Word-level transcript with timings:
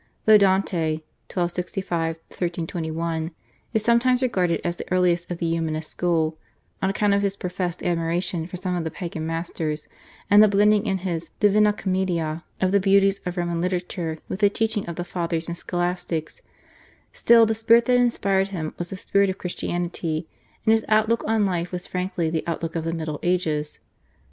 Though 0.25 0.39
Dante 0.39 1.03
(1265 1.31 2.15
1321) 2.29 3.29
is 3.71 3.83
sometimes 3.83 4.23
regarded 4.23 4.59
as 4.63 4.75
the 4.77 4.91
earliest 4.91 5.29
of 5.29 5.37
the 5.37 5.47
Humanist 5.47 5.91
school 5.91 6.39
on 6.81 6.89
account 6.89 7.13
of 7.13 7.21
his 7.21 7.35
professed 7.37 7.83
admiration 7.83 8.47
for 8.47 8.57
some 8.57 8.75
of 8.75 8.83
the 8.83 8.89
Pagan 8.89 9.27
masters 9.27 9.87
and 10.27 10.43
of 10.43 10.49
the 10.49 10.57
blending 10.57 10.87
in 10.87 10.97
his 11.05 11.29
/Divina 11.39 11.77
Comedia/ 11.77 12.43
of 12.59 12.71
the 12.71 12.79
beauties 12.79 13.21
of 13.27 13.37
Roman 13.37 13.61
literature 13.61 14.17
with 14.27 14.39
the 14.39 14.49
teaching 14.49 14.87
of 14.87 14.95
the 14.95 15.05
Fathers 15.05 15.47
and 15.47 15.55
Scholastics, 15.55 16.41
still, 17.13 17.45
the 17.45 17.53
spirit 17.53 17.85
that 17.85 17.99
inspired 17.99 18.47
him 18.47 18.73
was 18.79 18.89
the 18.89 18.97
spirit 18.97 19.29
of 19.29 19.37
Christianity, 19.37 20.27
and 20.65 20.71
his 20.71 20.83
outlook 20.89 21.23
on 21.27 21.45
life 21.45 21.71
was 21.71 21.85
frankly 21.85 22.27
the 22.31 22.43
outlook 22.47 22.75
of 22.75 22.85
the 22.85 22.93
Middle 22.95 23.19
Ages. 23.21 23.81